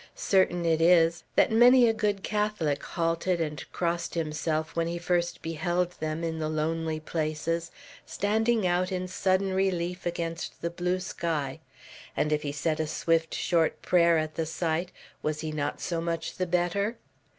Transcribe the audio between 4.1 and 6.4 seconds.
himself when he first beheld them, in